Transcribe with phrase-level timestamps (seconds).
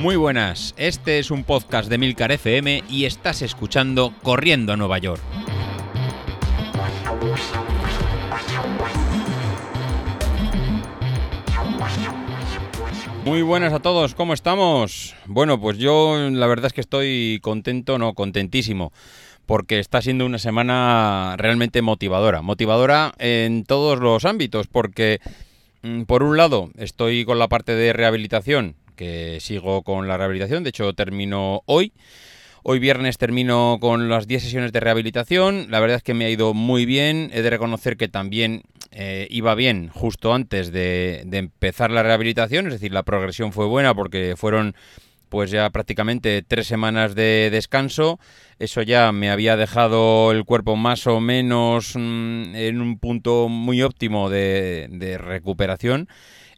[0.00, 4.96] Muy buenas, este es un podcast de Milcar FM y estás escuchando Corriendo a Nueva
[4.96, 5.20] York.
[13.26, 15.14] Muy buenas a todos, ¿cómo estamos?
[15.26, 18.94] Bueno, pues yo la verdad es que estoy contento, no, contentísimo,
[19.44, 22.40] porque está siendo una semana realmente motivadora.
[22.40, 25.20] Motivadora en todos los ámbitos, porque
[25.82, 30.62] mm, por un lado estoy con la parte de rehabilitación, que sigo con la rehabilitación,
[30.62, 31.94] de hecho termino hoy.
[32.62, 35.68] Hoy viernes termino con las 10 sesiones de rehabilitación.
[35.70, 37.30] La verdad es que me ha ido muy bien.
[37.32, 38.60] He de reconocer que también
[38.90, 42.66] eh, iba bien justo antes de, empezar la rehabilitación.
[42.66, 44.74] Es decir, la progresión fue buena porque fueron
[45.30, 48.20] pues ya prácticamente tres semanas de descanso.
[48.58, 53.80] Eso ya me había dejado el cuerpo más o menos mm, en un punto muy
[53.80, 56.06] óptimo de, de recuperación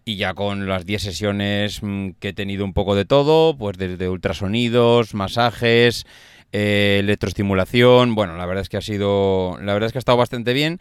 [0.04, 3.78] y ya con las 10 sesiones mm, que he tenido un poco de todo, pues
[3.78, 6.06] desde ultrasonidos, masajes,
[6.52, 10.18] eh, electroestimulación, bueno, la verdad es que ha sido, la verdad es que ha estado
[10.18, 10.78] bastante bien.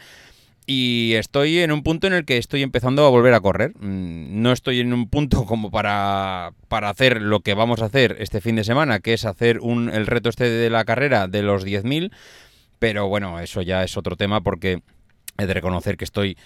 [0.67, 3.73] Y estoy en un punto en el que estoy empezando a volver a correr.
[3.80, 8.17] Mm, no estoy en un punto como para, para hacer lo que vamos a hacer
[8.19, 11.42] este fin de semana, que es hacer un, el reto este de la carrera de
[11.42, 12.11] los 10.000.
[12.80, 14.81] Pero bueno, eso ya es otro tema porque
[15.38, 16.38] he de reconocer que estoy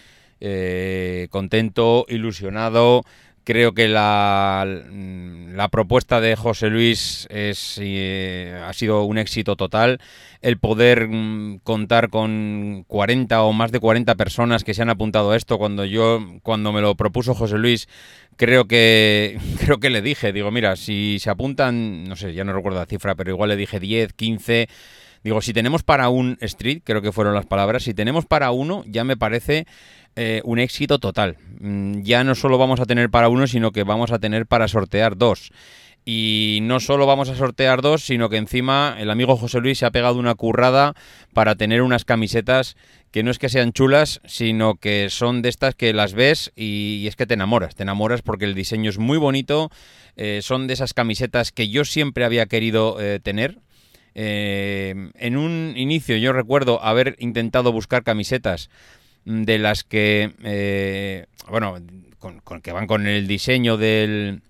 [0.47, 3.03] eh, contento, ilusionado.
[3.43, 9.99] Creo que la, la, propuesta de José Luis es, eh, ha sido un éxito total.
[10.41, 15.31] El poder mm, contar con 40 o más de 40 personas que se han apuntado
[15.31, 17.87] a esto cuando yo, cuando me lo propuso José Luis,
[18.35, 22.53] creo que, creo que le dije, digo, mira, si se apuntan, no sé, ya no
[22.53, 24.67] recuerdo la cifra, pero igual le dije 10, 15.
[25.25, 28.83] Digo, si tenemos para un street, creo que fueron las palabras, si tenemos para uno,
[28.85, 29.65] ya me parece
[30.15, 31.37] eh, un éxito total.
[31.59, 34.67] Mm, ya no solo vamos a tener para uno, sino que vamos a tener para
[34.67, 35.51] sortear dos.
[36.05, 39.87] Y no solo vamos a sortear dos, sino que encima el amigo José Luis se
[39.87, 40.93] ha pegado una currada
[41.33, 42.77] para tener unas camisetas
[43.09, 47.07] que no es que sean chulas, sino que son de estas que las ves y,
[47.07, 47.73] es que te enamoras.
[47.73, 49.71] Te enamoras porque el diseño es muy bonito.
[50.17, 53.57] Eh, son de esas camisetas que yo siempre había querido eh, tener.
[54.15, 58.69] En un inicio yo recuerdo haber intentado buscar camisetas
[59.25, 61.75] de las que, eh, bueno,
[62.19, 64.41] con, que van con el diseño del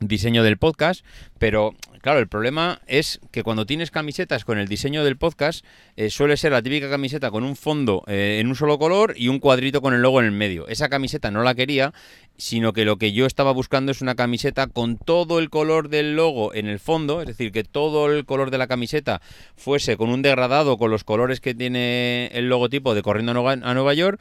[0.00, 1.04] diseño del podcast,
[1.38, 5.66] pero Claro, el problema es que cuando tienes camisetas con el diseño del podcast,
[5.96, 9.28] eh, suele ser la típica camiseta con un fondo eh, en un solo color y
[9.28, 10.66] un cuadrito con el logo en el medio.
[10.68, 11.92] Esa camiseta no la quería,
[12.38, 16.16] sino que lo que yo estaba buscando es una camiseta con todo el color del
[16.16, 19.20] logo en el fondo, es decir, que todo el color de la camiseta
[19.54, 23.92] fuese con un degradado con los colores que tiene el logotipo de Corriendo a Nueva
[23.92, 24.18] York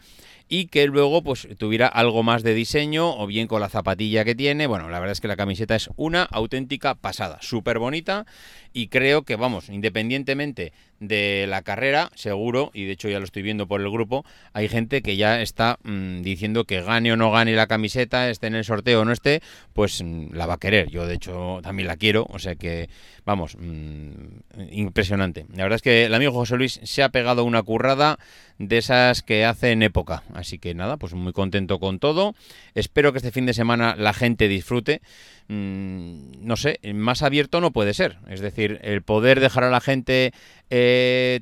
[0.50, 4.34] y que luego pues tuviera algo más de diseño o bien con la zapatilla que
[4.34, 4.66] tiene.
[4.66, 8.26] Bueno, la verdad es que la camiseta es una auténtica pasada, súper bonita
[8.74, 13.42] y creo que vamos, independientemente de la carrera, seguro, y de hecho ya lo estoy
[13.42, 17.32] viendo por el grupo, hay gente que ya está mm, diciendo que gane o no
[17.32, 19.42] gane la camiseta, esté en el sorteo o no esté,
[19.74, 20.90] pues mm, la va a querer.
[20.90, 22.90] Yo de hecho también la quiero, o sea que,
[23.26, 25.46] vamos, mm, impresionante.
[25.54, 28.20] La verdad es que el amigo José Luis se ha pegado una currada
[28.60, 30.24] de esas que hace en época.
[30.34, 32.36] Así que nada, pues muy contento con todo.
[32.76, 35.02] Espero que este fin de semana la gente disfrute.
[35.48, 38.18] No sé, más abierto no puede ser.
[38.30, 40.32] Es decir, el poder dejar a la gente
[40.70, 40.89] eh,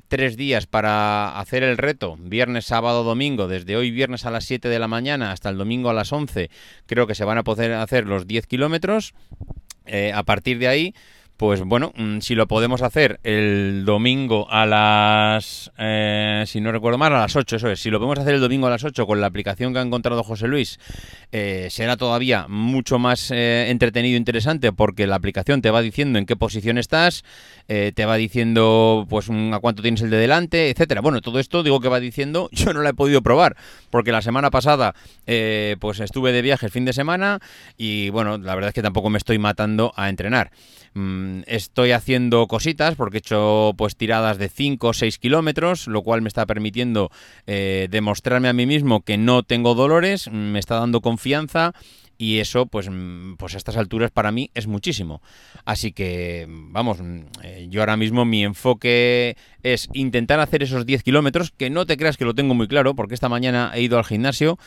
[0.08, 4.68] tres días para hacer el reto, viernes, sábado, domingo, desde hoy viernes a las 7
[4.68, 6.50] de la mañana hasta el domingo a las 11,
[6.86, 9.14] creo que se van a poder hacer los 10 kilómetros.
[9.86, 10.94] Eh, a partir de ahí,
[11.38, 16.98] pues bueno, mm, si lo podemos hacer el domingo a las, eh, si no recuerdo
[16.98, 19.06] mal, a las 8, eso es, si lo podemos hacer el domingo a las 8
[19.06, 20.80] con la aplicación que ha encontrado José Luis,
[21.30, 26.18] eh, será todavía mucho más eh, entretenido e interesante porque la aplicación te va diciendo
[26.18, 27.22] en qué posición estás,
[27.68, 31.02] te va diciendo pues a cuánto tienes el de delante, etcétera.
[31.02, 33.56] Bueno, todo esto digo que va diciendo, yo no la he podido probar
[33.90, 34.94] porque la semana pasada
[35.78, 37.40] pues estuve de viaje el fin de semana
[37.76, 40.50] y bueno, la verdad es que tampoco me estoy matando a entrenar.
[40.98, 46.02] Mm, estoy haciendo cositas porque he hecho pues tiradas de 5 o 6 kilómetros, lo
[46.02, 47.12] cual me está permitiendo
[47.46, 51.72] eh, demostrarme a mí mismo que no tengo dolores, me está dando confianza
[52.16, 55.22] y eso pues, mm, pues a estas alturas para mí es muchísimo.
[55.64, 61.02] Así que vamos, mm, eh, yo ahora mismo mi enfoque es intentar hacer esos 10
[61.02, 63.98] kilómetros, que no te creas que lo tengo muy claro, porque esta mañana he ido
[63.98, 64.58] al gimnasio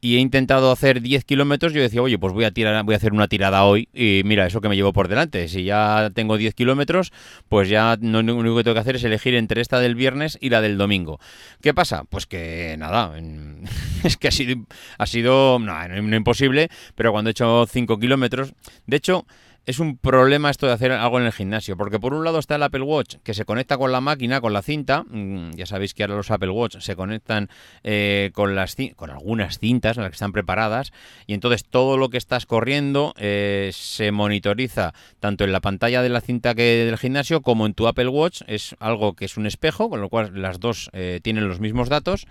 [0.00, 2.96] y he intentado hacer 10 kilómetros, yo decía, oye, pues voy a, tirar, voy a
[2.96, 5.48] hacer una tirada hoy y mira, eso que me llevo por delante.
[5.48, 7.12] Si ya tengo 10 kilómetros,
[7.48, 10.38] pues ya no, lo único que tengo que hacer es elegir entre esta del viernes
[10.40, 11.20] y la del domingo.
[11.60, 12.04] ¿Qué pasa?
[12.08, 13.12] Pues que nada,
[14.04, 14.64] es que ha sido,
[14.98, 18.54] ha sido no, no imposible, pero cuando he hecho 5 kilómetros,
[18.86, 19.26] de hecho,
[19.66, 22.56] es un problema esto de hacer algo en el gimnasio, porque por un lado está
[22.56, 25.94] el Apple Watch que se conecta con la máquina, con la cinta, mm, ya sabéis
[25.94, 27.48] que ahora los Apple Watch se conectan
[27.84, 30.92] eh, con, las, con algunas cintas, las que están preparadas,
[31.26, 36.08] y entonces todo lo que estás corriendo eh, se monitoriza tanto en la pantalla de
[36.08, 39.46] la cinta que del gimnasio como en tu Apple Watch, es algo que es un
[39.46, 42.26] espejo, con lo cual las dos eh, tienen los mismos datos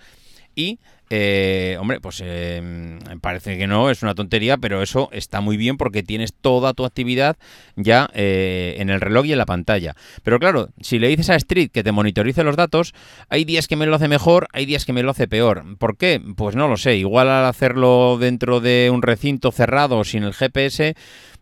[0.59, 0.79] y
[1.09, 5.77] eh, hombre, pues eh, parece que no, es una tontería, pero eso está muy bien
[5.77, 7.37] porque tienes toda tu actividad
[7.75, 9.95] ya eh, en el reloj y en la pantalla.
[10.21, 12.93] Pero claro, si le dices a Street que te monitorice los datos,
[13.29, 15.63] hay días que me lo hace mejor, hay días que me lo hace peor.
[15.79, 16.21] ¿Por qué?
[16.35, 16.97] Pues no lo sé.
[16.97, 20.95] Igual al hacerlo dentro de un recinto cerrado sin el GPS,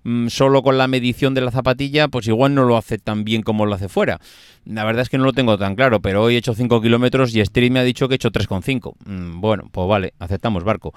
[0.07, 3.41] mm, solo con la medición de la zapatilla, pues igual no lo hace tan bien
[3.41, 4.19] como lo hace fuera.
[4.65, 7.33] La verdad es que no lo tengo tan claro, pero hoy he hecho 5 kilómetros
[7.35, 8.95] y Street me ha dicho que he hecho 3,5.
[9.05, 10.93] Mm, bueno bueno, pues vale, aceptamos barco.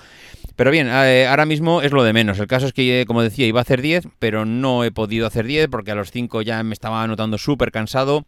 [0.57, 2.39] Pero bien, eh, ahora mismo es lo de menos.
[2.39, 5.27] El caso es que, eh, como decía, iba a hacer 10, pero no he podido
[5.27, 8.27] hacer 10 porque a los 5 ya me estaba notando súper cansado.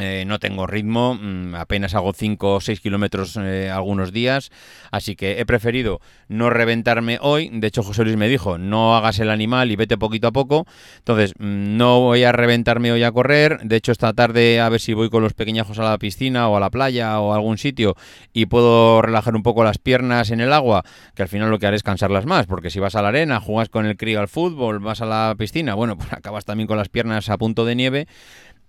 [0.00, 4.50] Eh, no tengo ritmo, mm, apenas hago 5 o 6 kilómetros eh, algunos días,
[4.90, 7.50] así que he preferido no reventarme hoy.
[7.52, 10.66] De hecho, José Luis me dijo, no hagas el animal y vete poquito a poco.
[10.98, 13.58] Entonces, mm, no voy a reventarme hoy a correr.
[13.62, 16.56] De hecho, esta tarde a ver si voy con los pequeñajos a la piscina o
[16.56, 17.96] a la playa o a algún sitio
[18.32, 21.66] y puedo relajar un poco las piernas en el agua, que al final lo que
[21.66, 24.28] haré es cansarlas más, porque si vas a la arena, jugas con el crío al
[24.28, 27.74] fútbol, vas a la piscina, bueno, pues acabas también con las piernas a punto de
[27.74, 28.06] nieve.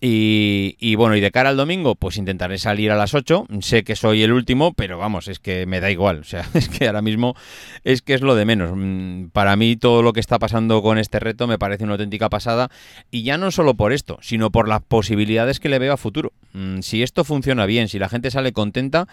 [0.03, 3.45] Y, bueno, y de cara al domingo, pues intentaré salir a las 8.
[3.59, 6.21] Sé que soy el último, pero vamos, es que me da igual.
[6.21, 7.35] O sea, es que ahora mismo
[7.83, 8.71] es que es lo de menos.
[8.73, 12.29] Mm, para mí todo lo que está pasando con este reto me parece una auténtica
[12.29, 12.71] pasada.
[13.11, 16.33] Y ya no solo por esto, sino por las posibilidades que le veo a futuro.
[16.53, 19.07] Mm, si esto funciona bien, si la gente sale contenta,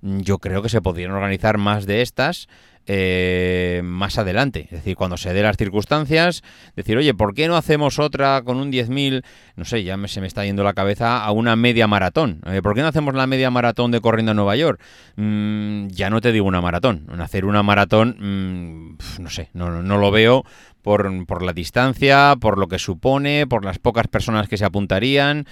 [0.00, 2.48] mm, yo creo que se podrían organizar más de estas
[2.86, 4.62] eh, más adelante.
[4.64, 6.42] Es decir, cuando se dé las circunstancias,
[6.74, 9.24] decir, oye, ¿por qué no hacemos otra con un 10.000?
[9.56, 12.40] No sé, ya me, se me está yendo la cabeza a una media maratón.
[12.46, 14.80] Eh, ¿Por qué no hacemos la media maratón de corriendo a Nueva York?
[15.16, 17.06] Mm, ya no te digo una maratón.
[17.20, 20.44] Hacer una maratón, mm, no sé, no, no lo veo
[20.82, 25.46] por, por la distancia, por lo que supone, por las pocas personas que se apuntarían.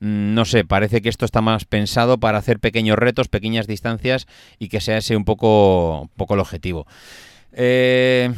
[0.00, 4.26] Mm, no sé, parece que esto está más pensado para hacer pequeños retos, pequeñas distancias
[4.58, 6.86] y que sea ese un poco, poco el objetivo.
[7.52, 8.30] Eh,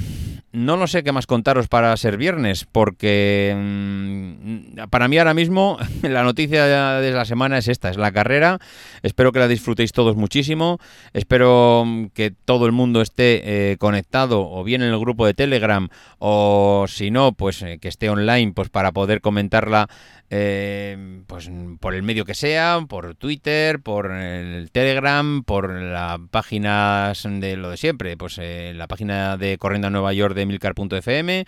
[0.52, 5.78] no lo sé qué más contaros para ser viernes, porque mm, para mí ahora mismo
[6.02, 6.64] la noticia
[7.00, 8.58] de la semana es esta, es la carrera.
[9.02, 10.78] Espero que la disfrutéis todos muchísimo.
[11.12, 15.34] Espero mm, que todo el mundo esté eh, conectado o bien en el grupo de
[15.34, 19.88] Telegram o si no, pues eh, que esté online pues para poder comentarla
[20.30, 27.12] eh, pues por el medio que sea, por Twitter, por el Telegram, por la página
[27.24, 31.46] de lo de siempre, pues eh, la página de Corriendo a Nueva York de milcar.fm,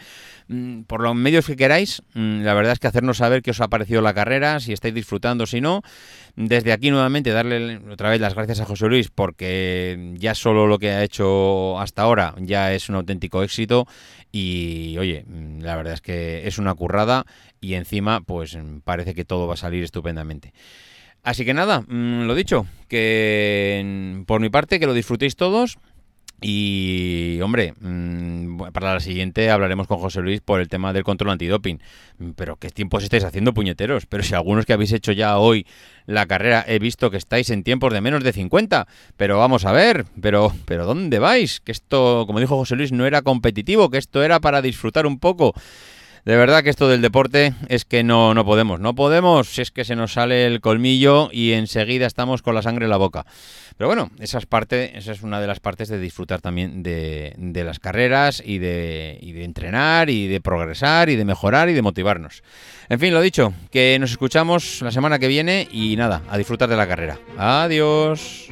[0.49, 3.61] mm, por los medios que queráis, mm, la verdad es que hacernos saber qué os
[3.61, 5.83] ha parecido la carrera, si estáis disfrutando, si no.
[6.37, 10.79] Desde aquí nuevamente darle otra vez las gracias a José Luis porque ya solo lo
[10.79, 13.87] que ha hecho hasta ahora ya es un auténtico éxito
[14.33, 17.25] y oye, mm, la verdad es que es una currada
[17.61, 20.53] y encima pues parece que todo va a salir estupendamente.
[21.23, 25.79] Así que nada, mm, lo dicho, que por mi parte que lo disfrutéis todos
[26.41, 31.31] y, hombre, mm, para la siguiente hablaremos con José Luis por el tema del control
[31.31, 31.81] antidoping.
[32.37, 34.07] Pero ¿qué tiempos estáis haciendo, puñeteros?
[34.07, 35.67] Pero si algunos que habéis hecho ya hoy
[36.07, 38.87] la carrera he visto que estáis en tiempos de menos de 50.
[39.17, 41.61] Pero vamos a ver, pero, pero ¿dónde vais?
[41.61, 45.19] Que esto, como dijo José Luis, no era competitivo, que esto era para disfrutar un
[45.19, 45.55] poco.
[46.25, 49.71] De verdad que esto del deporte es que no, no podemos, no podemos, si es
[49.71, 53.25] que se nos sale el colmillo y enseguida estamos con la sangre en la boca.
[53.77, 57.35] Pero bueno, esa es, parte, esa es una de las partes de disfrutar también de,
[57.39, 61.73] de las carreras y de, y de entrenar y de progresar y de mejorar y
[61.73, 62.43] de motivarnos.
[62.91, 66.69] En fin, lo dicho, que nos escuchamos la semana que viene y nada, a disfrutar
[66.69, 67.19] de la carrera.
[67.39, 68.51] Adiós.